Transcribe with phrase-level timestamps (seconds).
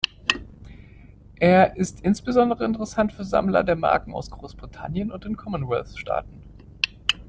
[1.39, 6.41] Er ist insbesondere interessant für Sammler der Marken aus Großbritannien und den Commonwealth-Staaten.